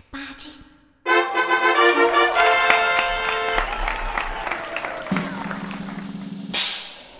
[0.00, 0.50] 十八斤。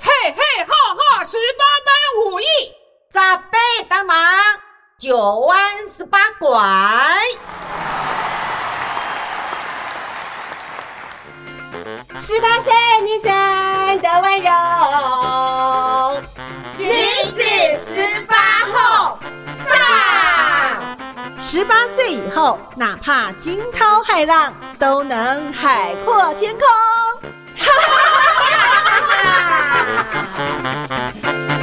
[0.01, 1.90] 嘿嘿哈哈，十八般
[2.24, 2.45] 武艺，
[3.11, 4.16] 扎背当忙，
[4.98, 6.48] 九弯十八拐。
[12.19, 12.72] 十八岁
[13.03, 13.31] 女生
[14.01, 14.51] 的温柔，
[16.78, 16.91] 女
[17.30, 17.42] 子
[17.77, 18.34] 十八
[18.73, 19.19] 后
[19.52, 20.09] 上。
[21.52, 26.60] 十八岁以后，哪怕惊涛骇浪，都能海阔天空。
[27.58, 28.54] 哈哈哈
[31.18, 31.58] 哈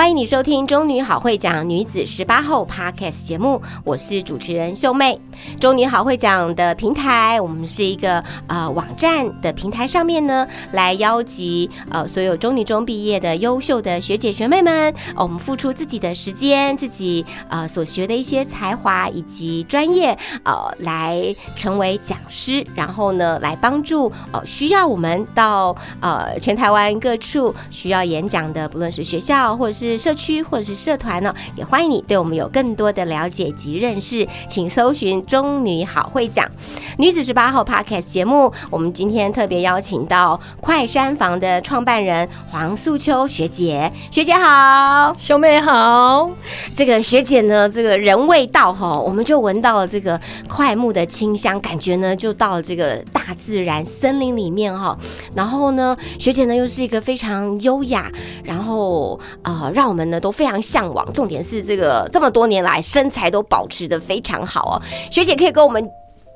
[0.00, 5.20] 欢迎你收听《中女好会讲女子十八后》Podcast 节目，我是主持人秀妹。
[5.60, 21.22] 中女好会讲的平台，我们是一个呃网站的平台，上面呢来邀集呃所有中女中毕业的优秀的学姐学妹们，我们付出自己的时间，自己呃所学的一些才华以及专业，呃来
[21.56, 36.50] 成为讲师，然后呢来帮助呃需要我们到呃全台湾各处需要演讲的，不论是学校或者是社区或者是社团呢，也欢迎你对我们有更多的了解及认识，请搜寻“中女好会长”
[36.98, 38.52] 女子十八号 Podcast 节目。
[38.70, 45.14] 我们今天特别邀请到快山房的创办人黄素秋学姐，学姐好。
[45.16, 46.30] 兄妹好。
[46.74, 54.98] 这个学姐呢，这个人未到哈，我们就闻到了这个快木的清香，感觉呢就到了这个大自然森林里面哈。
[55.34, 58.10] 然后呢，学姐呢又是一个非常优雅，
[58.42, 61.10] 然后呃让让我们呢都非常向往。
[61.14, 64.76] 重点是这个这么多年来身材都保持的非常好哦。
[65.10, 65.90] 学姐可以跟我们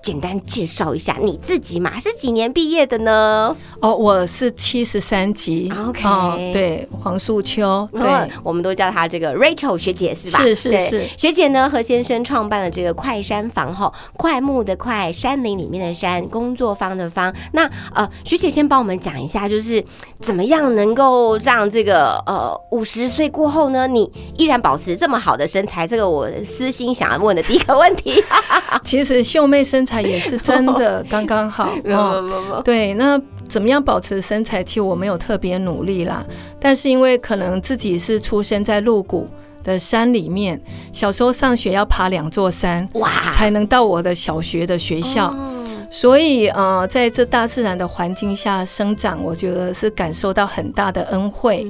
[0.04, 1.98] 简单介绍一下你自己嘛？
[1.98, 3.56] 是几年毕业的呢？
[3.80, 5.72] 哦，我是七十三级。
[5.74, 10.42] OK 哦，对，黄素秋，对对，，我们都叫她这个 Rachel 学姐是吧？
[10.42, 17.34] 是是是学姐呢，何先生创办了这个快山房哈，快木的快，山林里面的山，工作坊的方。
[17.52, 17.64] 那
[17.94, 19.82] 呃，学姐先帮我们讲一下，就是
[20.20, 25.86] 怎么样能够让这个呃五十岁过后呢，你依然保持这么好的身材？
[25.86, 28.22] 这个我私心想要问的第一个问题。
[28.84, 32.62] 其实秀妹身材也是 真的刚刚好 哦。
[32.64, 34.62] 对，那怎么样保持身材？
[34.62, 36.24] 其实我没有特别努力啦，
[36.60, 39.28] 但是因为可能自己是出生在鹿谷
[39.62, 40.60] 的山里面，
[40.92, 45.28] 小时候上学要爬两座山哇，才能到我的小学的学校。
[45.28, 45.60] 哦
[45.90, 51.64] 所以，呃，在这大自然的环境下生长，我觉得是感受到很大的恩惠。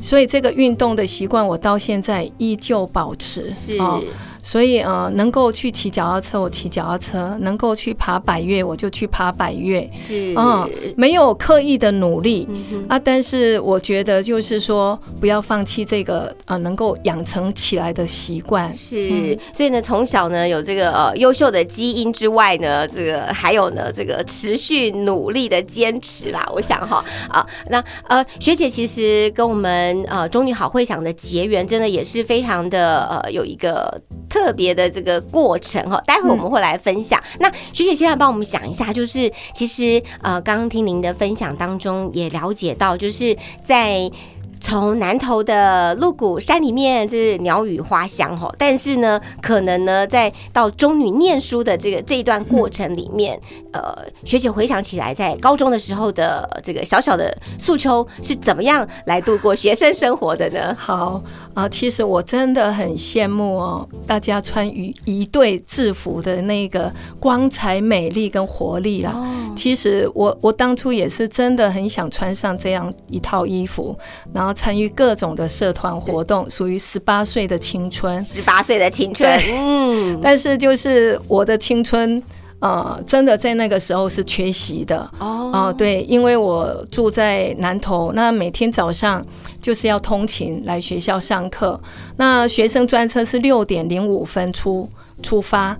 [0.00, 3.52] 所以，这个运动的习惯，我到现在依旧保持。
[3.52, 3.76] 是。
[3.78, 4.00] 哦
[4.44, 9.88] 所以，呃，能够去骑脚踏车，我骑脚踏车；能够去爬百越，我就去爬百越。
[9.90, 10.68] 是，嗯，
[10.98, 18.70] 没有刻意的努力、嗯啊，但是我觉得就是说，不要放弃这个呃能够养成起来的习惯。
[18.70, 26.46] 是，所以呢，从小呢有这个呃优秀的基因之外呢，这个还有呢这个持续努力的坚持啦。
[26.54, 33.98] 我想哈啊，那呃学姐其实跟我们呃中女好会想的结缘，真的也是非常的呃有一个
[34.34, 36.02] 特别的这个过程哈。
[36.04, 37.22] 待会我们会来分享。
[37.38, 44.10] 那学姐现在帮我们想一下，就是其实呃刚刚听您的分享当中也了解到，就是在。
[44.64, 53.38] 从南头的鹿谷山里面，这是鸟语花香哈，但是呢，可能呢，在到中女念书的这个这一段过程里面，
[53.74, 53.94] 呃，
[54.24, 60.74] 学姐回想起来，在高中的时候的这个小小的诉求是怎么样来度过学生生活的呢？
[60.78, 69.12] 好啊、其实我真的很羡慕哦，大家穿一一对制服的那个光彩、美丽跟活力啦。
[69.14, 73.94] 哦，其实我我当初也是真的很想穿上这样一套衣服，
[74.32, 78.20] 然后参与各种的社团活动，属于十八岁的青春。
[78.22, 82.22] 十八岁的青春，嗯，但是就是我的青春，
[82.60, 84.98] 呃，真的在那个时候是缺席的。
[85.18, 89.24] 哦哦、对，因为我住在南头，那每天早上
[89.60, 91.78] 就是要通勤来学校上课。
[92.16, 94.88] 那学生专车是六点零五分出
[95.22, 95.76] 出发，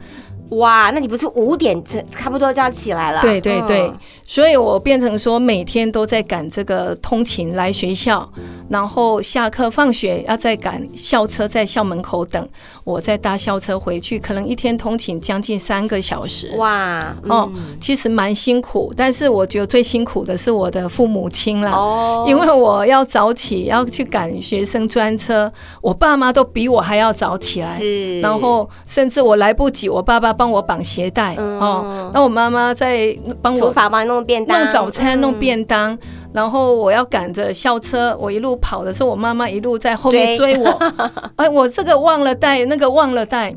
[0.51, 3.21] 哇，那你不是五点这差不多就要起来了？
[3.21, 3.95] 对对对，嗯
[4.27, 8.27] 所以我变成说每天都在赶这个通勤来学校，
[8.71, 12.49] 然后下课放学要再赶校车在校门口等，
[12.85, 16.55] 我再搭校车回去，可能一天通勤将近三个小时。
[16.57, 21.73] 哇，哦嗯，其实蛮辛苦，但是我觉得最辛苦的是我的父母亲啦。
[21.73, 25.53] 哦因为我要早起，要去赶学生专车，
[25.83, 31.59] 我爸妈都比我还要早起来，是，然后甚至我来不及，我爸爸帮我绑鞋带、嗯。
[31.61, 35.97] 哦，那我妈妈在帮我厨房帮你弄便当，弄早餐、嗯弄便当，
[36.33, 40.69] 然后我要赶着校车，我一路跑的时候，我妈妈一路在后面追我。
[41.37, 43.55] 哎，我这个忘了带，那个忘了带，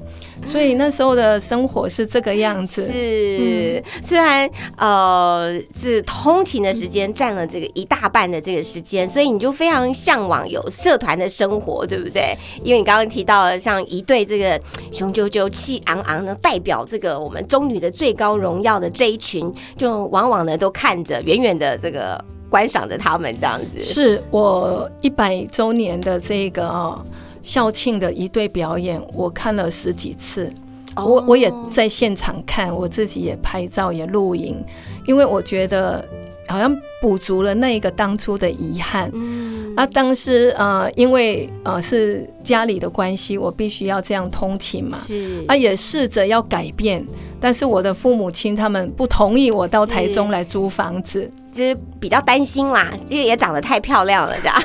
[0.48, 2.90] 所以那时候的生活是这个样子。
[2.90, 12.36] 是，虽然呃是通勤的时间占了这个一大半的这个时间，所以你就非常向往有社团的生活，对不对？
[12.64, 14.60] 因为你刚刚提到了像一对这个
[14.92, 23.82] 雄赳赳、气昂昂的代表这个我们中女的最高荣耀的这一群，就往往呢都看着远远的这个观赏着他们这样子。
[23.82, 27.04] 是我一百周年的这个啊
[27.48, 30.52] 校庆的一对表演，我看了十几次。
[30.98, 34.58] 我我也在现场看，我自己也拍照也录影，
[35.06, 36.04] 因为我觉得
[36.48, 39.10] 好像补足了那个当初的遗憾。
[39.14, 44.98] 嗯，啊，当时呃，因为呃是家里的关系，我必须要这样通勤嘛。
[44.98, 47.06] 是，啊，也试着要改变，
[47.40, 51.32] 但是我的父母亲他们不同意我到台中来租房子。
[51.58, 54.56] 就是比较担心啦，因为也长得太漂亮了，这样。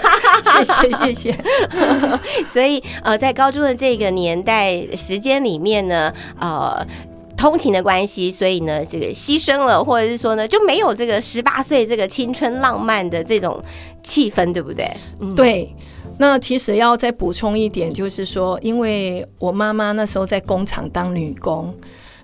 [0.43, 1.45] 谢 谢谢谢。
[2.53, 6.87] 所以呃，在高中的这个年代时间里面呢，呃，
[7.35, 13.59] 通勤的关系，所以呢，这个牺牲了，或者是说呢，就没有这个十八岁这个青春浪漫的这种
[14.03, 14.95] 气氛，对不对？
[15.35, 15.75] 对。
[16.19, 21.75] 那其实要再补充一点，就是说，因为我妈妈那时候在工厂当女工。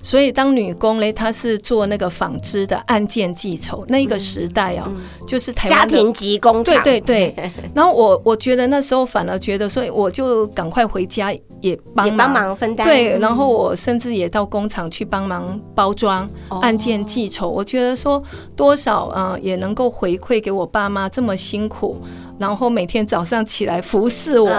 [0.03, 4.91] 所以当女工嘞，她是做那个纺织的按件计酬，那一个时代哦，
[5.27, 6.83] 就是台家庭级工厂。
[6.83, 7.53] 对对对。
[7.75, 12.87] 然后我我觉得那时候反而觉得，所以我就赶快回家也帮帮忙分担。
[12.87, 16.29] 对，然后我甚至也到工厂去帮忙包装
[16.63, 17.49] 按件计酬。
[17.49, 18.23] 我觉得说
[18.55, 22.01] 多少啊，也能够回馈给我爸妈这么辛苦。
[22.39, 24.51] 然后每天早上起来服侍我，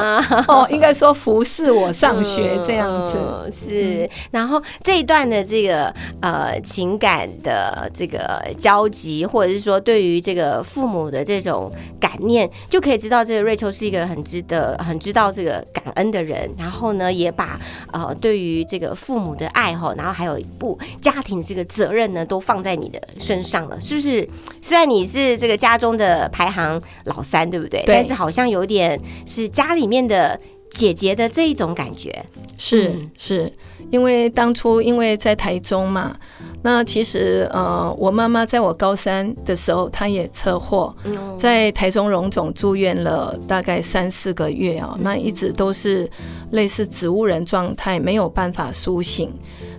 [0.48, 3.18] 哦，应该说服侍我上学这样子
[3.52, 4.10] 是。
[4.32, 16.50] 然后这一段的这个呃情感的这个交集，或者是说对于这个父母的这种感念，就可以知道这个瑞秋是一个很值得、很知道这个感恩的人。
[16.58, 17.60] 然后呢，也把
[17.92, 24.28] 呃对于这个父母的爱哈，然后还有一部家庭这个责任呢，都放在你的身上了，是不是？
[24.62, 27.69] 虽然你是这个家中的排行老三，对不对？
[27.70, 30.40] 对，但是好像有点是家里面的
[30.72, 32.24] 姐姐的这一种感觉，
[32.58, 33.52] 是是，
[33.90, 36.16] 因为当初因为在台中嘛，
[36.62, 40.96] 那其实呃，我妈妈在我高三的时候，她也车祸，
[41.40, 46.08] 在台中荣总住院了大概三四个月啊，那一直都是
[46.52, 49.32] 类似植物人状态，没有办法苏醒，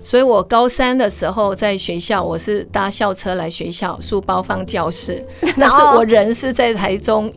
[0.02, 5.24] 所以我高三的时候在学校，我是搭校车来学校，书包放教室，
[5.56, 7.32] 但是我人是在台中。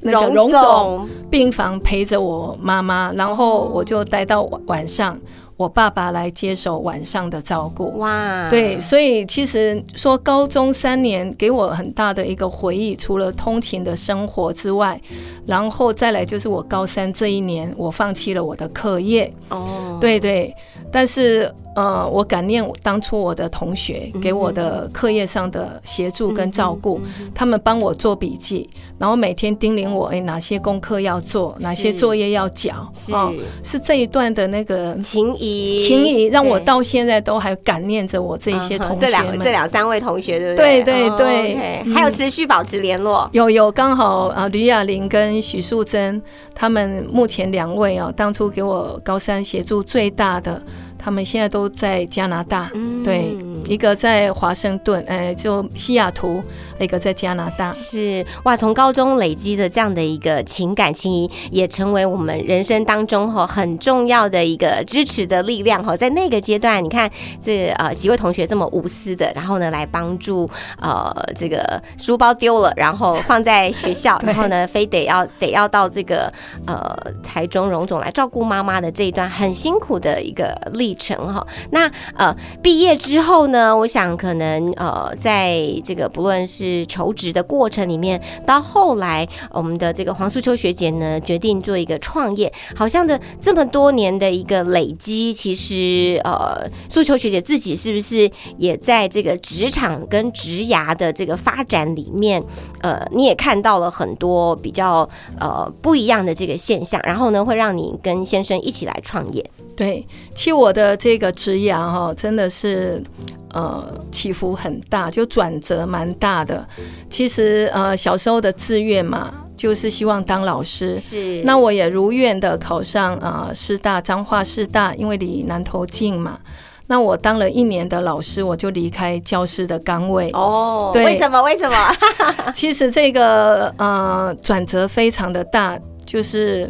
[0.00, 5.18] 那个荣总病房陪着我妈妈，然后我就待到晚上。
[5.56, 14.98] 我爸爸来接手晚上的照顾，哇，对，所以其实说高中三年给我很大的一个回忆，除了通勤的生活之外，
[15.44, 20.56] 然后再来就是我高三这一年，我放弃了我的课业，哦，对对，
[20.90, 27.00] 但是呃，我感念我当初我的同学给我的课业上的协助跟照顾，
[27.34, 28.68] 他们帮我做笔记，
[28.98, 33.32] 然后每天叮咛我，哎，哪些功课要做，哪些作业要缴，哦，
[33.62, 35.78] 是这一段的那个情谊。
[35.78, 40.82] 情谊让我到现在都还感念着我这一些同学这两这两三位同学，对不对？
[40.82, 43.30] 对对对，还有持续保持联络。
[43.32, 46.20] 有有，刚好啊，吕雅玲跟许素贞
[46.52, 50.60] 他们目前两位啊，当初给我高三协助最大的。
[51.02, 52.70] 他们现在都在加拿大，
[53.02, 56.42] 对，一个在华盛顿，哎，就西雅图，
[56.84, 57.72] 一个在加拿大。
[57.72, 65.96] 是哇，从高中累积的这样的一个情感情谊，也成为我们人生当中哈很重要的一个支持的力量哈。
[65.96, 67.10] 在那个阶段，你看
[67.40, 70.46] 这呃几位同学这么无私的，然后呢来帮助
[70.78, 76.30] 呃 这个书包丢了，然后放在学校，然后呢非得要得要到这个
[76.66, 80.90] 呃台中荣总来照顾妈妈的这一段很辛苦的一个历。
[80.90, 102.42] 历程哈，那呃毕业之后呢，我想可能呃在这个不论是是求职的过程里面，到后来我们的这个黄素秋学姐呢决定做一个创业，好像的这么多年的一个累积，其实呃素秋学姐自己是不是也在这个职场跟职涯的这个发展里面，
[102.82, 105.08] 呃你也看到了很多比较
[105.38, 109.44] 呃不一样的这个现象，然后呢会让你跟先生一起来创业。
[109.76, 113.02] 对，其实我的这个职业哈，真的是
[113.52, 116.66] 呃起伏很大，就转折蛮大的。
[117.08, 120.98] 其实呃小时候的志愿嘛，就是希望当老师。
[120.98, 126.38] 是，那我也如愿的考上啊师大彰化师大，因为离南投近嘛。
[126.86, 130.28] 那我当了一年的老师，我就离开教师的岗位。
[130.32, 131.40] 哦，对为什么？
[131.42, 131.74] 为什么？
[132.52, 136.68] 其实这个呃转折非常的大，就是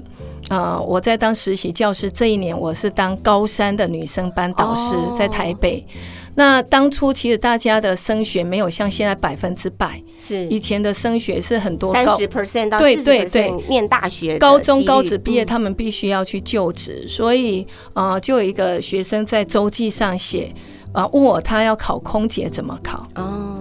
[0.51, 5.83] 呃我在当实习教师这一年，我是当高三的女生班导师哦，在台北。
[6.41, 10.47] 那当初其实大家的升学没有像现在百分之百，是。
[10.47, 13.51] 以前的升学是很多高三十 percent 到对四十对对。
[13.51, 15.47] percent 念大学高中高职毕业，嗯。
[15.47, 20.51] 他们必须要去就职，所以呃，就有一个学生在周记上写，
[20.95, 23.07] 呃，问我他要考空姐怎么考。
[23.17, 23.61] 哦，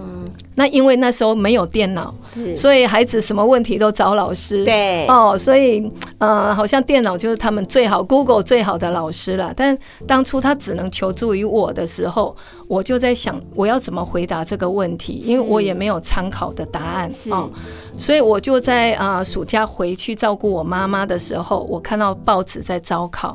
[0.56, 2.12] 那因为那时候没有电脑，
[2.56, 4.64] 所以孩子什么问题都找老师。
[4.64, 9.54] 对，哦，所以呃，好像电脑就是他们最好，Google 最好的老师了。
[9.56, 9.76] 但
[10.06, 12.36] 当初他只能求助于我的时候，
[12.68, 15.14] 我就在想，我要怎么回答这个问题？
[15.24, 17.48] 因为我也没有参考的答案是哦，
[17.96, 23.28] 所以我就在呃暑假回去照顾我妈妈的时候，我看到报纸在招考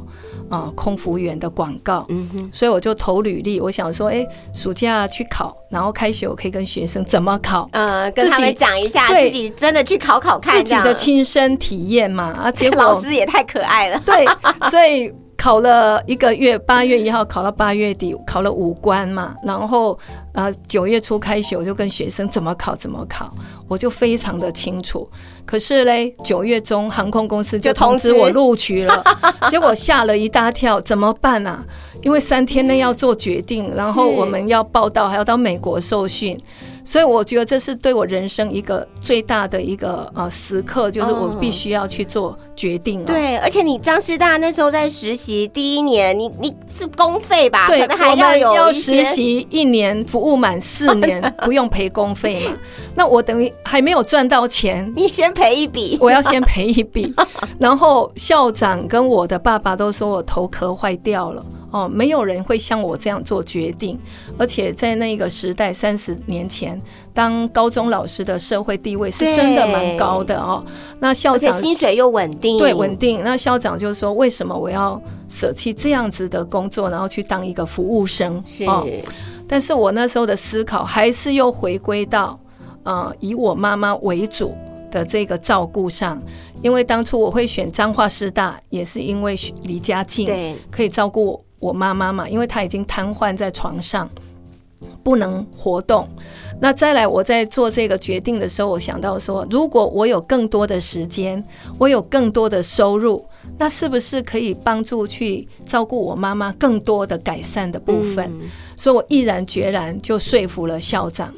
[0.50, 3.60] 啊、呃空服员的广告，嗯哼，所以我就投履历。
[3.60, 7.66] 我想说，哎，暑假去考，然后开学我可以跟学生怎么考。
[7.72, 14.26] 呃，跟他们讲一下，自己真的去考考看，自己的亲身体验嘛，啊，结果 老师也太可爱了，对，
[14.70, 19.98] 所以考了一个月，八月一号考到八月底，考了五关嘛，然后
[20.34, 23.34] 呃九月初开学，我就跟学生怎么考怎么考，
[23.70, 25.10] 我就非常的清楚。
[25.46, 29.02] 可是嘞，九月中航空公司就就通知我录取了，
[29.50, 31.64] 结果吓了一大跳，怎么办啊？
[32.04, 36.38] 因为三天内要做决定，然后我们要报道，还要到美国受训。
[36.86, 43.08] 所以我觉得这是对我人生一个最大的一个呃时刻，就是我哦必须要去做决定了。
[43.08, 47.68] 对，而且你张师大那时候在实习第一年，你你是公费吧？
[47.68, 52.54] 对，可能还要有要实习一年，服务满四年， 不用赔公费嘛。
[52.94, 57.12] 那我等于还没有赚到钱，你先赔一笔，我要先赔一笔。
[57.58, 61.44] 然后校长跟我的爸爸都说我头壳坏掉了。
[61.75, 64.00] 哦，没有人会像我这样做决定，
[64.38, 66.82] 而且在那个时代，三十年前，
[67.13, 70.63] 当高中老师的社会地位是真的蛮高的哦。
[71.01, 73.22] 那校而且长薪水又稳定，对，稳定。
[73.25, 78.88] 那校长就说：“为什么我要舍弃这样子的工作，然后去当一个服务生？”哦。
[78.88, 79.03] 是，
[79.46, 82.39] 但是我那时候的思考还是又回归到，
[82.84, 84.55] 呃，以我妈妈为主
[84.89, 86.22] 的这个照顾上，
[86.62, 94.10] 因为当初我会选彰化师大，也是因为离家近，对，可以照顾我妈妈嘛，因为她已经瘫痪在床上，
[95.04, 96.08] 不能活动。
[96.62, 101.44] 那再来，我在做这个决定的时候，我想到说，如果我有更多的时间，
[101.78, 103.26] 我有更多的收入，
[103.58, 108.32] 那是不是可以帮助去照顾我妈妈更多的改善的部分？
[108.40, 111.34] 嗯所以我毅然决然就说服了校长。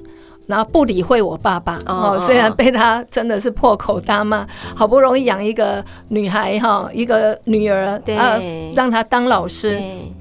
[0.48, 8.16] 然后不理会我爸爸哦哦，虽然被他真的是破口大骂，好不容易养一个女孩哈，一个女儿对。
[8.16, 8.40] 啊，
[8.76, 10.12] 让她当老师，对，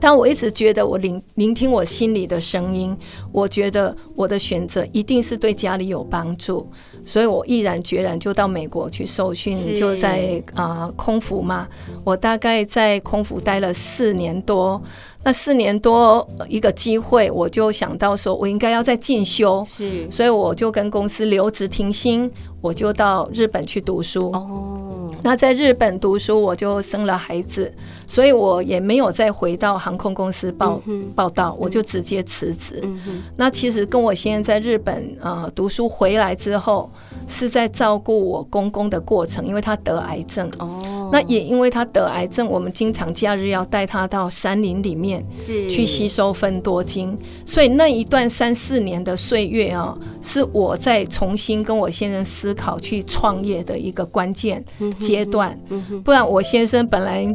[0.00, 2.96] 但我一直觉得我聆聆听我心里的声音，
[3.32, 6.68] 我觉得我的选择一定是对家里有帮助，
[7.04, 11.68] 所以我毅然决然就到美国去受训，就在啊、呃空服嘛，
[12.04, 14.82] 我大概在空服待了四年多。
[15.26, 20.06] 那四年多呃一个机会，我就想到说，我应该要再进修，是。
[20.10, 24.30] 所以我就跟公司留职停薪，我就到日本去读书。
[24.32, 24.83] 哦，
[25.22, 27.70] 那在日本读书，我就生了孩子，
[28.06, 32.80] 所以我也没有再回到航空公司报、嗯报道，我就直接辞职。
[32.82, 36.88] 嗯，那其实跟我先在在日本呃读书回来之后，
[37.26, 40.48] 是在照顾我公公的过程，因为他得癌症。
[40.60, 54.64] 哦，那也因为他得癌症，我们经常假日要带他到山林里面是去吸收分多精，所以那一段三四年的岁月啊，是我在重新跟我先生思考去创业的一个关键
[54.98, 55.58] 阶段。
[56.04, 57.26] 不然我先生本来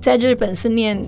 [0.00, 1.00] 在日本是念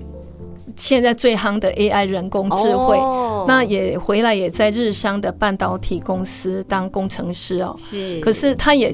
[0.75, 2.97] 现在最夯的 AI 人工智慧。
[2.97, 7.73] 哦那也回来，也在日商的半导体公司当工程师哦。
[7.79, 8.93] 是，可是他也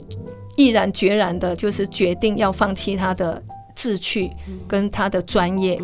[0.55, 3.41] 毅然决然的，就是决定要放弃他的
[3.75, 4.29] 志趣
[4.67, 5.79] 跟他的专业。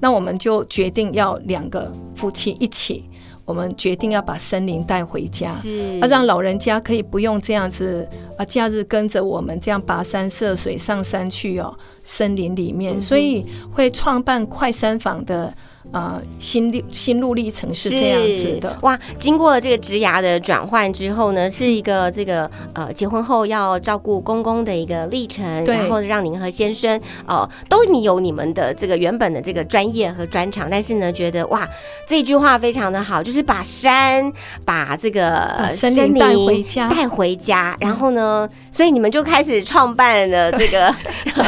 [0.00, 3.08] 那我们就决定要两个夫妻一起，
[3.44, 5.50] 我们决定要把森林带回家。
[5.52, 15.52] 是啊，让老人家可以不用这样子啊，假日跟着我们这样跋山涉水上山去哦，森林里面，所以会创办快山坊的
[15.92, 18.76] 呃心路心路历程是这样子的。
[18.82, 18.98] 哇！
[19.18, 31.68] 经过了这个职涯的转换之后呢，是一个这个呃结婚后要照顾公公的一个历程，然后让您和先生哦、都你有你们的这个原本的这个专业和专长，但是呢，觉得哇
[32.06, 34.32] 这句话非常的好，就是把山
[34.64, 36.88] 把这个呃森林带回家。
[36.88, 40.94] 带回家，然后呢，所以你们就开始创办了这个
[41.34, 41.44] 刚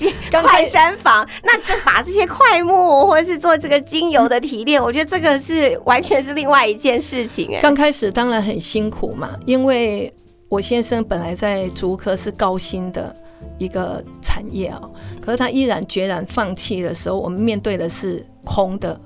[0.30, 1.28] 快开山房。
[1.42, 7.60] 那这把这些快木或者是做这个个精油的提炼，我觉得这个是完全是另外一件事情哎。
[7.60, 10.12] 刚开始当然很辛苦嘛，因为
[10.48, 13.14] 我先生本来在竹科是高薪的
[13.58, 14.80] 一个产业啊，
[15.20, 19.00] 可是他毅然决然放弃的时候，我们面对的是空的、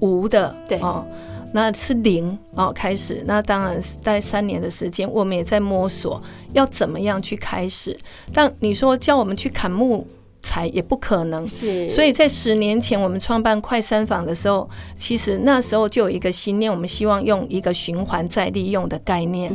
[0.00, 1.04] 无的，对哦。
[1.52, 3.22] 那是零哦，开始。
[3.26, 6.20] 那当然，在三年的时间，我们也在摸索
[6.52, 7.96] 要怎么样去开始。
[8.32, 10.06] 但你说叫我们去砍木。
[10.44, 19.50] 才也不可能，是，所以在十年前我们创办快三坊的时候，其实那时候就有一个心念，我们希望用一个循环再利用的概念，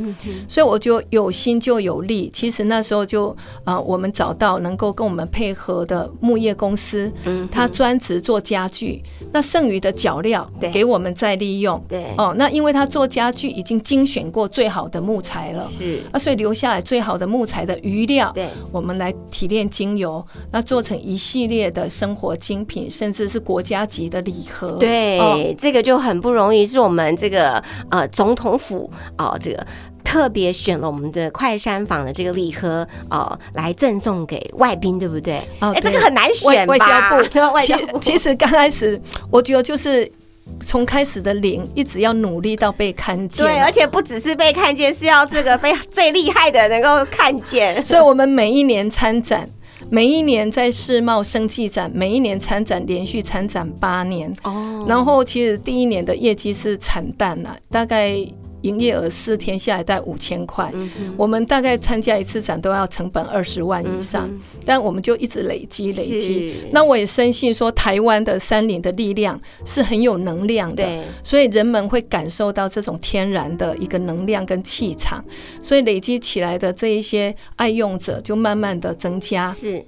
[0.48, 2.28] 所以我就有心就有力。
[2.34, 20.79] 其实那时候就啊，我们找到能够跟我们配合的木业公司，嗯，他专职做家具，那剩余的脚料给我们再利用，对，哦，那因为他做家具已经精选过最好的木材了，是，啊，所以留下来最好的木材的余料，对，我们来提炼精油，那做。
[20.80, 24.72] 做成一系列的生活精品，甚至是国家级的礼盒。
[24.80, 29.68] 对，这个就很不容易，是我们这个呃总统府哦，这个
[30.06, 35.42] 特别选了我们的快山坊的这个礼盒哦，来赠送给外宾，对不对？
[35.60, 36.72] 哎，这个很难选吧？
[36.72, 38.00] 外交部， 外交部。
[38.00, 38.98] 其实刚开始，
[39.30, 40.10] 我觉得就是
[40.62, 43.46] 从开始的零，一直要努力到被看见。
[43.46, 47.84] 对，而且不只是被看见，是要这个被 最厉害的能够看见。
[47.84, 49.50] 所以我们每一年参展。
[49.92, 54.32] 每一年在世贸生技展，每一年参展，连续参展八年。
[54.44, 58.26] 哦，然后其实第一年的业绩是惨淡了，大概。
[58.62, 60.72] 营业额四天下来带五千块，
[61.16, 64.30] 我们大概参加一次展都要成本二十万以上，
[64.66, 66.56] 但我们就一直累积累积。
[66.72, 70.86] 那我也深信说，台湾的山林的力量是很有能量的，
[71.24, 75.24] 所以人们会感受到这种天然的一个能量跟气场，
[75.62, 79.50] 所以累积起来的这一些爱用者就慢慢的增加。
[79.52, 79.84] 是，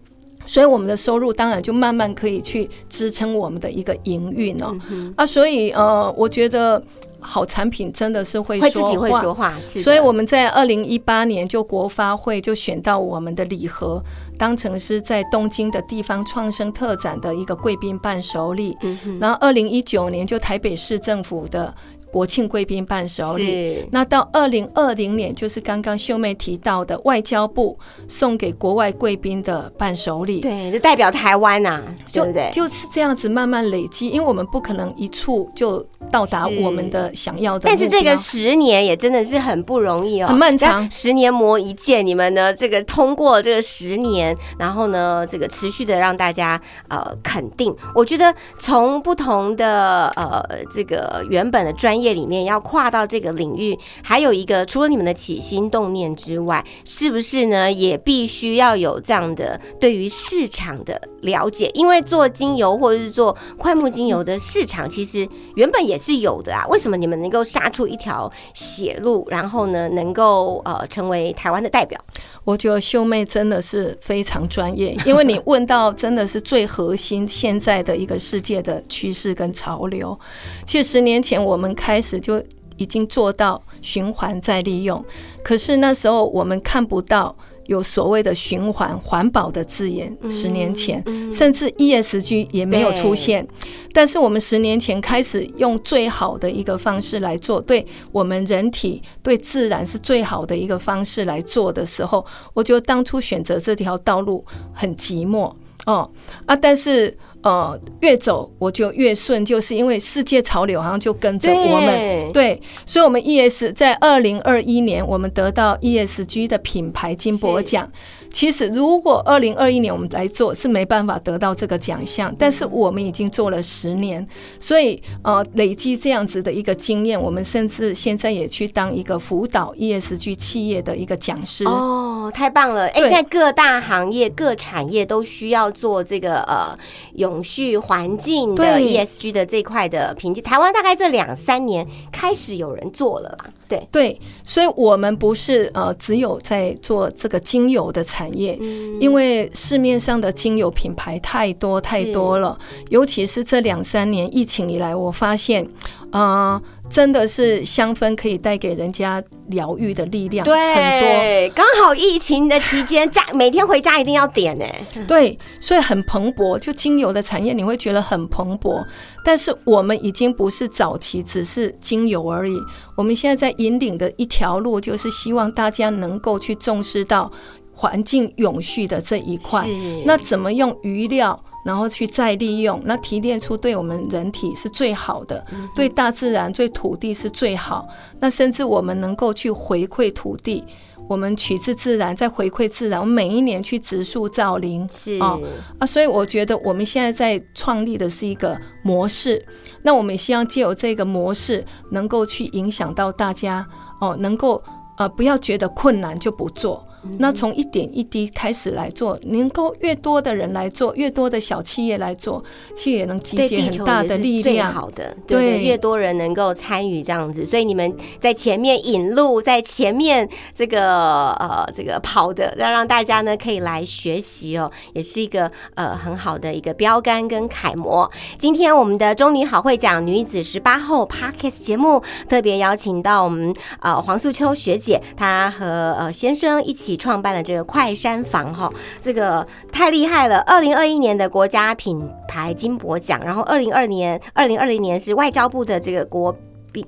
[0.45, 4.75] 所以我们的收入当然就慢慢可以去支撑我们的一个营运哦。
[5.15, 6.81] 啊，所以呃，我觉得。
[7.21, 14.03] 好产品真的是会说话，所以我们在二零一八年就国发会就选到我们的礼盒，
[14.37, 18.75] 当成是在东京的地方创生特展的一个贵宾伴手礼。
[19.19, 21.73] 然后二零一九年就台北市政府的。
[22.11, 32.49] 国庆贵宾伴手礼，那到二零二零年就是刚刚秀妹提到的外交部送给国外贵宾的伴手礼，对，就代表台湾呐，对不对？
[32.51, 37.61] 就是这样子慢慢累积，因为我们不可能一处就到达我们的想要的。
[37.67, 40.89] 但是这个十年也真的是很不容易哦，很漫长。
[40.91, 42.53] 十年磨一剑，你们呢？
[42.53, 47.73] 这个通过这个十年，然后呢，这个持续的让大家呃肯定。
[47.95, 57.71] 我觉得从不同的呃这个原本的专业业里面要跨到这个领域，还有一个除了你们的起心动念之外，是不是呢？
[57.71, 66.65] 也必须要有这样的对于市场的了解，因为做精油或者是做快木精油的市场，其实原本也是有的啊。
[66.69, 71.99] 为什么你们能够杀出一条血路，然后呢，能够呃成为台湾的代表？
[72.43, 80.17] 我觉得秀妹真的是非常专业，因为你问到真的是最核心现在的一个世界的趋势跟潮流。
[80.65, 82.43] 其实十年前我们开始就
[82.77, 85.03] 已经做到循环再利用，
[85.43, 87.35] 可是那时候我们看不到。
[87.67, 91.01] 有所谓的循环环保的字眼，十年前
[91.31, 93.47] 甚至 ESG 也没有出现，
[93.93, 105.53] 但是我们十年前开始用最好的一个方式来做，对我们人体对自然是最好的一个方式来做的时候，我觉得当初选择这条道路很寂寞
[105.85, 106.09] 哦
[106.45, 107.17] 啊，但是。
[107.43, 117.89] 呃，越走我就越顺，就是因为世界潮流好像就跟着我们，对，所以，我们 ES 在二零二一年，我们得到 ESG 的品牌金箔奖。
[118.31, 122.33] 其实，如果二零二一年我们来做，是没办法得到这个奖项。
[122.39, 124.25] 但是我们已经做了十年，
[124.59, 131.65] 所以呃，累积这样子的一个经验，我们甚至现在也去当一个辅导 ESG 企业的一个讲师。
[131.65, 132.87] 哦，太棒了！
[132.87, 136.77] 哎，现在各大行业、各产业都需要做这个呃
[137.15, 140.41] 永续环境的 ESG 的这块的评级。
[140.41, 143.51] 台湾大概这两三年开始有人做了啦。
[143.71, 148.57] 对对，所以我们不是呃只有在做这个精油的产业，
[148.99, 152.57] 因为市面上的精油品牌太多太多了，
[152.89, 155.67] 尤其是这两三年疫情以来，我发现
[156.11, 156.61] 啊。
[156.91, 164.65] 真的是香氛可以带给人家疗愈的力量，对，刚好疫情的期间，家每天回家一定要点呢。
[165.07, 168.83] 对，所以很蓬勃，就精油的产业你会觉得很蓬勃。
[169.23, 172.57] 但是我们已经不是早期只是精油而已，
[172.97, 177.31] 我们现在在引领的一条路，就是希望大家能够去重视到
[177.73, 179.65] 环境永续的这一块。
[180.05, 181.41] 那怎么用余料？
[181.63, 185.45] 然后去再利用，那提炼出对我们人体是最好的，
[185.75, 187.87] 对大自然、对土地是最好。
[188.19, 190.63] 那甚至我们能够去回馈土地。
[191.07, 192.97] 我们取自自然，再回馈自然。
[192.97, 195.37] 我们每一年去植树造林，是啊
[195.77, 199.45] 啊，所以我觉得我们现在在创立的是一个模式。
[199.81, 203.67] 那我们希望借由这个模式，能够去影响到大家
[203.99, 204.63] 哦，能够
[204.97, 206.87] 呃不要觉得困难就不做。
[207.17, 212.43] 那从一点一滴开始来做，能够越多的人来做，越多的小企业来做，
[212.75, 214.71] 其实也能集结很大的力量。
[214.71, 228.09] 好的，对，越多人能够参与这样子，所以你们在前面引路，在前面这个呃这个跑的，要让大家呢可以来学习哦，也是一个呃很好的一个标杆跟楷模。
[228.37, 235.65] 今天我们的中女好会讲女子十八后 Parkes 节目特别邀请到我们呃黄素秋学姐，她和
[235.97, 236.90] 呃先生一起。
[236.95, 240.39] 创办了这个快山房哈，这个太厉害了！
[240.41, 246.35] 二零二一年的国家品牌金箔奖，然后二零二年、二零二零年是外交部的这个国。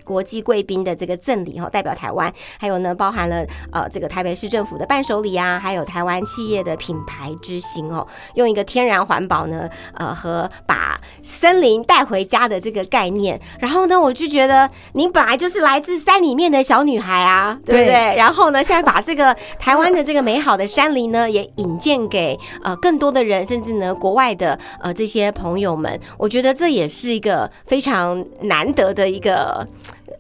[0.03, 18.15] 国际贵宾的这个赠礼哈，代表台湾，还有呢，包含了呃这个台北市政府的伴手礼啊，还有台湾企业的品牌之星哦，用一个天然环保呢，呃和把森林带回家的这个概念，然后呢，我就觉得您本来就是来自山里面的小女孩啊，对不对？
[18.15, 29.67] 然后呢，现在把这个台湾的这个美好的山林呢，也引荐给呃更多的人，甚至呢国外的呃这些朋友们，我觉得这也是一个非常难得的一个。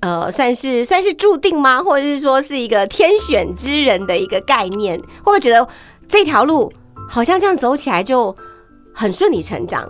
[0.03, 1.81] 呃，算是算是注定吗？
[1.81, 4.99] 或者是说是一个天选之人的一个概念？
[4.99, 5.65] 会不会觉得
[6.09, 6.69] 这条路
[7.07, 8.35] 好像这样走起来就
[8.93, 9.81] 很顺理成章？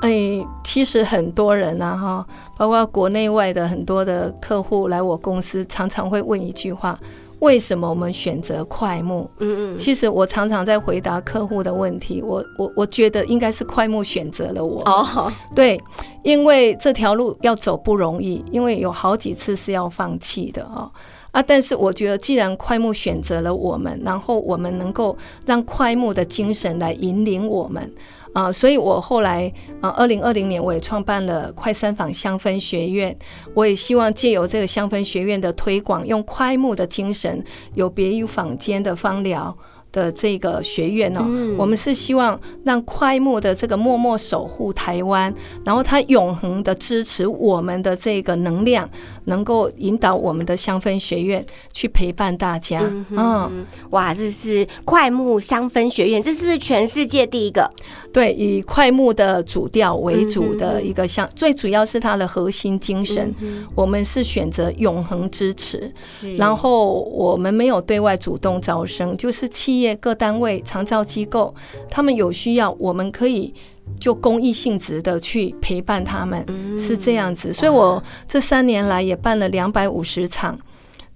[0.00, 2.26] 哎，其实很多人啊，哈，
[2.56, 6.98] 包括国内外的很多的客户来我公司，常常会问一句话。
[7.40, 9.30] 为什么我们选择快木？
[9.38, 14.82] 嗯嗯，其实我常常在回答客户的问题，我我我觉得应该是快木选择了我。
[14.82, 15.80] 哦，对，
[16.22, 20.90] 因为这条路要走不容易，因为有好几次是要放弃的哦
[21.30, 21.42] 啊！
[21.42, 27.92] 但是我觉得，既然快木选择了我们，然后我们能够让快木的精神来引领我们。
[28.38, 33.16] 啊，所以我后来啊，二零二零年我也创办了快三坊香氛学院，
[33.52, 37.42] 我也希望借由这个香氛学院的推广，用快木的精神，
[37.74, 39.56] 有别于坊间的芳疗。
[39.90, 41.24] 的这个学院哦，
[41.56, 45.32] 我们是希望让快木的这个默默守护台湾，
[45.64, 48.88] 然后它永恒的支持我们的这个能量，
[49.24, 52.82] 能够引导我们的香氛学院去陪伴大家。
[53.10, 57.68] 嗯，哇，这是快木香氛学院，这是不是全世界第一个？
[58.12, 63.34] 对，以快木的主调为主的一个香，最主要是它的核心精神，
[63.74, 65.90] 我们是选择永恒支持，
[66.36, 69.78] 然后我们没有对外主动招生，就是企。
[69.78, 71.54] 业各单位、长照机构，
[71.88, 73.54] 他们有需要，我们可以
[74.00, 76.44] 就公益性质的去陪伴他们，
[76.76, 77.52] 是这样子。
[77.52, 80.58] 所以我这三年来也办了两百五十场。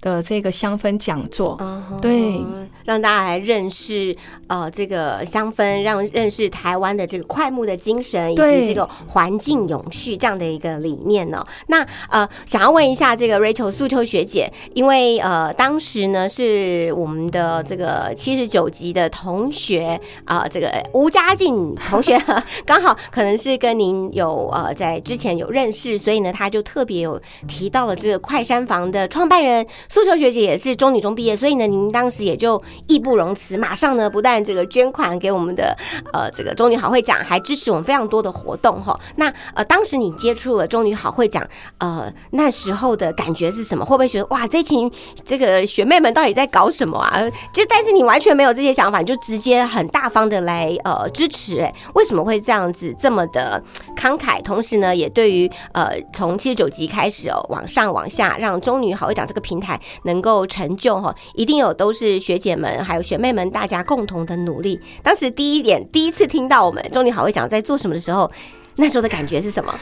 [0.02, 1.56] 的这个香氛讲座，
[2.00, 2.34] 对，
[2.84, 4.16] 让大家来认识
[4.46, 11.44] 呃这个香氛，让认识台湾的这个快木的精神，以及这个环境永续这样的一个理念呢。
[11.66, 22.18] 那呃，想要问一下这个 Rachel 素秋学姐，因为呃当时呢是我们的这个七十九级的同学啊，这个吴家静同学
[22.66, 29.66] 刚好可能是跟您有呃在之前有认识，所以呢他就特别有提到了这个快山房的创办人。
[29.88, 35.76] 素秋学姐也是中女中毕业，所以呢，您当时也就义不容辞，马上呢不但这个捐款给我们的
[36.12, 38.98] 呃这个中女好会长，还支持我们非常多的活动哈。
[39.16, 41.46] 那呃当时你接触了中女好会长，
[41.78, 43.84] 呃那时候的感觉是什么？
[43.84, 44.90] 会不会觉得哇这群
[45.24, 47.22] 这个学妹们到底在搞什么啊？
[47.52, 53.62] 就但是你完全没有这些想法，你就直接很大方的来呃支持，为什么会这样子这么的
[53.96, 54.42] 慷慨？
[54.42, 59.80] 同时呢，也对于呃从七十九集开始哦往上往下，让中女好会长这个平台。
[60.04, 64.80] 能够成就哈，一定有都是学姐们还有学妹们大家共同的努力。
[65.02, 68.30] 当时第一点，第一次听到我们中女好会讲在做什么的时候，
[68.76, 69.74] 那时候的感觉是什么？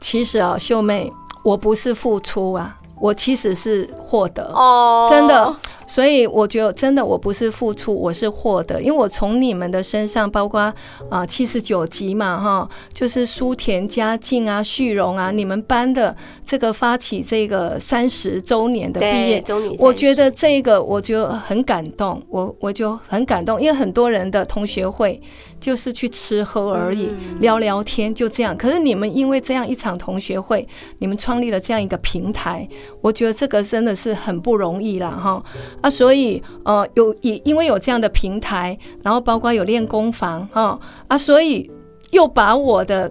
[0.00, 1.12] 其实啊，秀妹，
[1.44, 5.54] 我不是付出啊，我其实是获得哦，真的。
[5.86, 10.72] 所以我觉得真的我不是付出，我是获得，因为我从你们的身上，包括
[11.10, 19.44] 啊七十九集嘛哈，就是书田嘉靖啊、旭荣啊，你们班的这个发起这个三十周年的毕业，
[19.78, 25.20] 我觉得这个我就很感动，我我就很感动，因为很多人的同学会
[25.60, 27.08] 就是去吃喝而已，
[27.40, 28.56] 聊聊天就这样。
[28.56, 30.66] 可是你们因为这样一场同学会，
[30.98, 32.68] 你们创立了这样一个平台，
[33.00, 35.42] 我觉得这个真的是很不容易了哈。
[35.84, 41.70] 啊，所以呃，有也因为有这样的平台，然后包括有练功房哈啊，所以
[42.12, 43.10] 又把我的。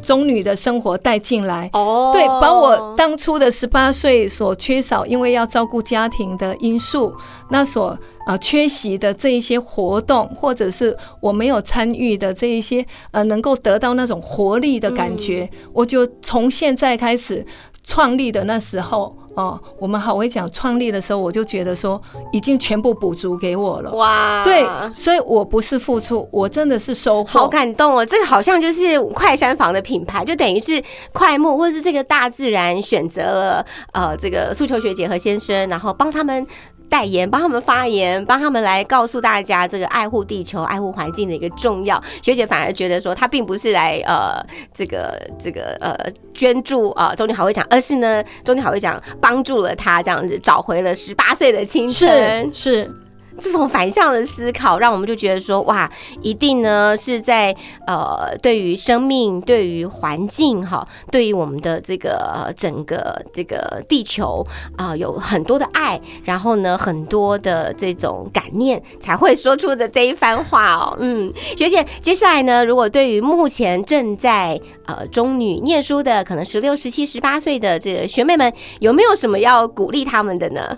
[0.00, 7.12] 中女的生活带进来，哦，对，把我当初的十八岁所缺少，因为要照顾家庭的因素，
[7.50, 17.44] 那所啊缺席的这一些活动，或者是我没有参与的这一些，呃，能够得到那种活力的感觉，我就从现在开始
[17.82, 19.16] 创立的那时候。
[19.34, 22.00] 哦，我们好会讲创立的时候，我就觉得说
[22.32, 23.92] 已经全部补足给我了。
[23.92, 27.40] 哇，对，所以我不是付出，我真的是收获。
[27.40, 36.46] 好感动哦，这个好像就是快山房的品牌，就等于是快木或者是这个大自然选择了呃这个诉求学姐和先生，然后帮他们。
[36.90, 42.02] 代言，帮他们发言，帮他们来告诉大家这个爱护地球、爱护环境的一个重要。
[42.20, 45.96] 学姐反而觉得说，她并不是来呃这个这个呃
[46.34, 52.92] 捐助啊，中年好会长，而是呢，中年好会长帮助了她这样子找回了十八岁的青春，是。
[53.38, 55.90] 这种反向的思考，让我们就觉得说，哇，
[56.22, 57.54] 一定呢是在
[57.86, 64.44] 呃，对于生命、对于环境，哈，对于我们的这个整个这个地球
[64.76, 70.96] 啊，有很多的爱，然后呢，很多的这种感念，才会说出的这一番话哦。
[71.00, 80.76] 嗯，学姐，接下来呢，如果对于目前正在呃中女念书的，可能十六、十七、十八岁的这个学妹们，有没有什么要鼓励他们的呢？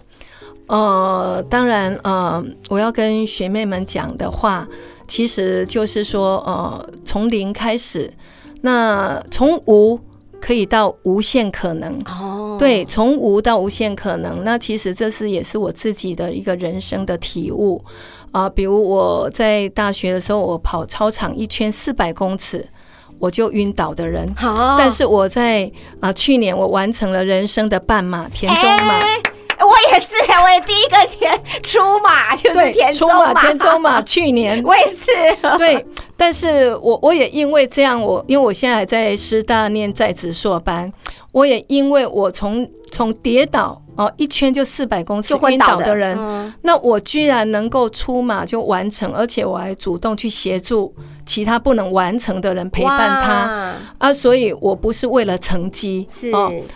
[0.69, 4.67] 呃，当然，呃，我要跟学妹们讲的话，
[5.07, 8.11] 其实就是说，呃，从零开始，
[8.63, 10.01] 那从无
[10.41, 12.01] 可以到无限可能。
[12.07, 17.85] 哦，对，从无到无限可能，那其实这是也是我自己的一个人生的体悟
[18.31, 18.49] 啊。
[18.49, 22.67] 比如我在大学的时候，我跑操场一圈四百公尺，
[23.19, 24.27] 我就晕倒的人。
[24.37, 25.71] 好，但是我在
[26.01, 28.99] 啊去年我完成了人生的半马田中马。
[29.67, 34.01] 我也是，我也第一个填出马就是田中马，田中马。
[34.03, 35.07] 去年 我也是，
[35.59, 35.85] 对，
[36.17, 40.93] 但是我我也因为这样，我因为我现在还在师大念在职硕班，
[41.33, 46.17] 我也因为我从从跌倒哦一圈就四百公尺晕倒的人，
[46.63, 50.95] 那我居然能够出马就完成，而且我还主动去协助。
[51.25, 53.73] 其他不能完成的人陪伴他。
[53.99, 56.33] 啊，所以我不是为了成绩，是，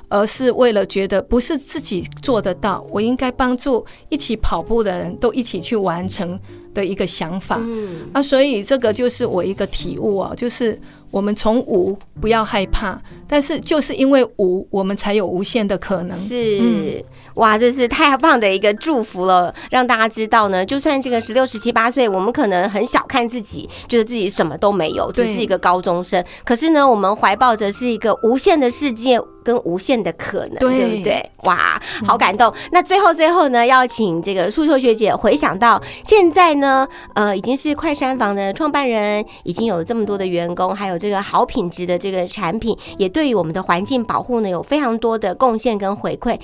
[0.09, 6.39] 而是为了觉得不是自己做得到，我应该帮助一起跑步的人都一起去完成
[6.73, 7.59] 的一个想法。
[7.61, 16.17] 嗯，啊，所以这个就是我一个体悟哦，就是我们从无不要害怕，但是就是因为无，我们才有无限的可能。
[16.17, 17.05] 是。
[17.37, 20.65] 哇，这是太棒的一个祝福了，让大家知道呢。
[20.65, 26.25] 就算这个十六、十七八岁，我们可能很小看自己，觉得自己什么都没有，只是一个高中生。
[26.45, 31.31] 可是呢，我们怀抱着是一个无限的世界跟无限的可能，对不对？
[31.43, 32.53] 哇，好感动。
[32.73, 46.39] 那最后最后呢，要请这个素秀学姐回想到现在呢，呃，已经是快山房的创办人，已经有这么多的员工，还有这个好品质的这个产品，也对于我们的环境保护呢有非常多的贡献跟回馈。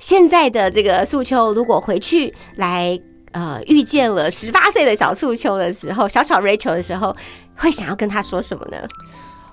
[0.00, 2.98] 现在的这个素秋，如果回去来
[3.32, 7.14] 呃遇见了十八岁的小素秋的时候，小小 Rachel 的时候，
[7.54, 8.78] 会想要跟他说什么呢？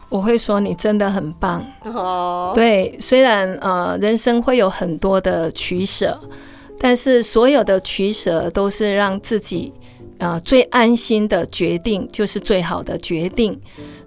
[0.07, 2.53] 我会说你真的很棒哦。
[2.55, 6.17] 对，虽然呃人生会有很多的取舍，
[6.79, 9.73] 但是所有的取舍都是让自己
[10.17, 13.59] 呃最安心的决定，就是最好的决定。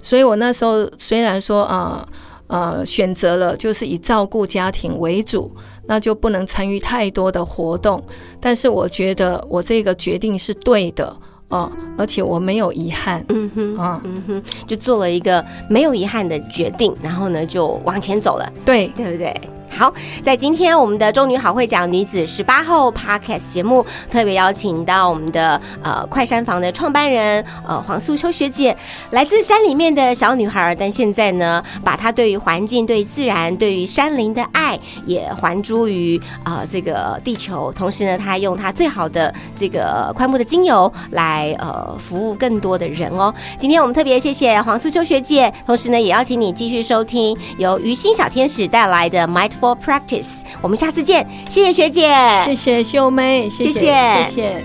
[0.02, 2.08] 所以我那时候虽然说啊。
[2.52, 5.54] 呃，选择了就是以照顾家庭为主，
[5.90, 8.00] 那就不能参与太多的活动。
[8.40, 11.12] 但是我觉得我这个决定是对的
[11.48, 13.24] 哦，而且我没有遗憾。
[13.28, 18.52] 嗯哼，啊，嗯哼，就做了一个没有遗憾的决定，然后呢就往前走了。
[18.64, 19.34] 对，对不对？
[19.72, 19.90] 好，
[20.22, 28.76] 在今天我们的中女好会讲女子十八号 podcast 节目，特别邀请到我们的呃快山房的创办人呃黄素秋学姐，
[29.10, 43.32] 来自山里面的小女孩，但现在呢，把她对于环境、对自然、对于山林的爱也还诸于呃这个地球，同时呢，她用她最好的这个快木的精油来呃服务更多的人哦。
[43.56, 49.52] 今天我们特别谢谢黄素秋学姐，同时呢，也邀请你继续收听由于心小天使带来的 Might。
[49.60, 51.28] For practice，我们下次见。
[51.50, 52.08] 谢谢学姐，
[52.46, 54.64] 谢谢秀妹，谢谢谢谢。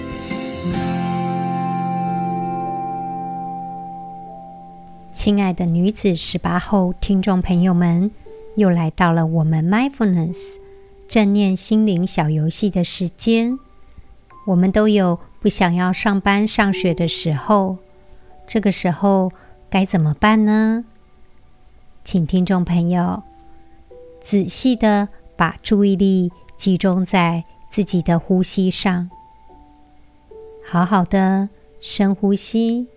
[5.11, 8.09] 亲爱的女子十八后听众朋友们，
[8.55, 10.55] 又来到了我们 mindfulness
[11.09, 13.59] 正念心灵小游戏的时间。
[14.47, 17.79] 我们都有不想要上班上学的时候，
[18.47, 19.33] 这个时候
[19.69, 20.85] 该怎么办呢？
[22.05, 23.23] 请听众朋友。
[24.25, 25.07] 仔细的
[25.37, 29.07] 把注意力集中在自己的呼吸上，
[30.65, 31.47] 好好的
[31.79, 32.87] 深呼吸，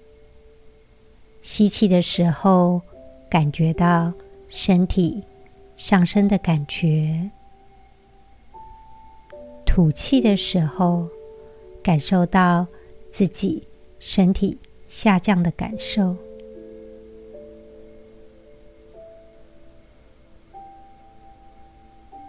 [1.43, 2.81] 吸气的时候，
[3.29, 4.11] 感觉到
[4.49, 5.23] 身体
[5.77, 7.29] 上升的感觉；
[9.67, 11.07] 吐气的时候，
[11.83, 12.67] 感受到
[13.11, 14.57] 自己身体
[14.89, 16.17] 下降的感受。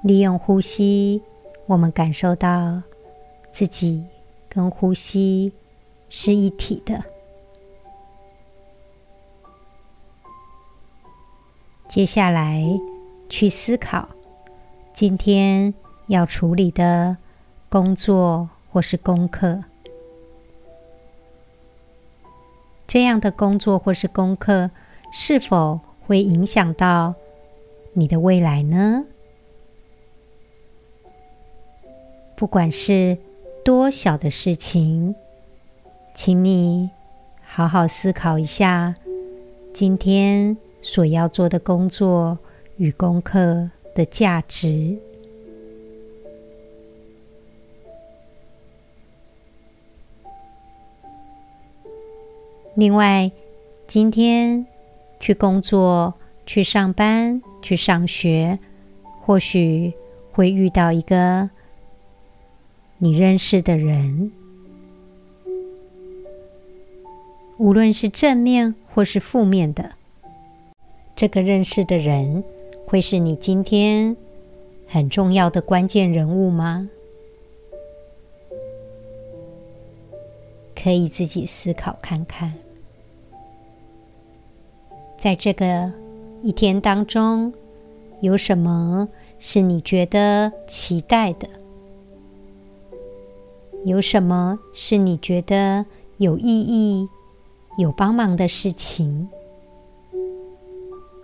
[0.01, 1.21] 利用呼吸，
[1.65, 2.81] 我们感受到
[3.51, 4.03] 自己
[4.47, 5.51] 跟呼吸
[6.09, 7.03] 是一体的。
[11.87, 12.63] 接下来
[13.27, 14.07] 去思考
[14.93, 15.73] 今天
[16.07, 17.17] 要处理的
[17.67, 19.63] 工作或是功课，
[22.87, 24.71] 这样的工作或是功课
[25.11, 27.15] 是否会影响到
[27.93, 29.03] 你的未来呢？
[32.39, 33.17] 不管是
[33.65, 35.13] 多小的事情，
[36.15, 36.89] 请你
[37.43, 38.93] 好好思考一下，
[39.73, 42.39] 今天所要做的工作
[42.77, 44.97] 与功课的价值。
[52.75, 53.29] 另外，
[53.85, 54.65] 今天
[55.19, 56.13] 去工作、
[56.45, 58.57] 去上班、去上学，
[59.25, 59.93] 或许
[60.31, 61.49] 会遇到一个。
[63.01, 64.29] 你认识的人，
[67.57, 69.91] 无论是正面或是负面的，
[71.15, 72.43] 这个认识的人
[72.85, 74.17] 会是你今天
[74.85, 76.89] 很重要的关键人物吗？
[80.75, 82.53] 可以自己思考看看，
[85.17, 85.89] 在这个
[86.43, 87.53] 一天当中，
[88.19, 89.07] 有什么
[89.39, 91.47] 是你觉得期待的？
[93.85, 95.85] 有什么是你觉得
[96.17, 97.07] 有意义、
[97.77, 99.27] 有帮忙的事情？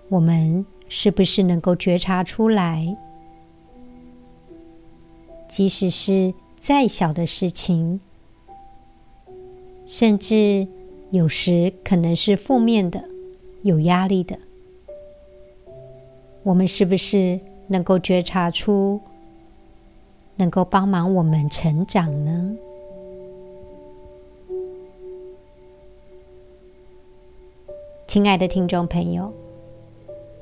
[0.10, 2.98] 我们是不是能够觉察出来？
[5.48, 8.00] 即使是再小的事情，
[9.86, 10.68] 甚至
[11.12, 13.04] 有时可能是负面的、
[13.64, 14.38] 有压力的，
[16.44, 19.02] 我们是不是能够觉察出？
[20.38, 22.56] 能够帮忙我们成长呢？
[28.08, 29.34] 亲爱的听众朋友，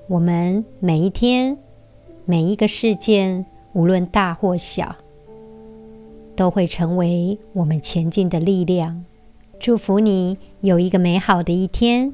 [0.07, 1.57] 我们每一天、
[2.25, 4.95] 每一个事件，无论大或小，
[6.35, 9.05] 都会成为我们前进的力量。
[9.59, 12.13] 祝福你有一个美好的一天。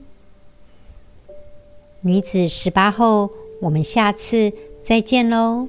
[2.02, 3.30] 女子十八后，
[3.62, 5.68] 我们下次再见喽。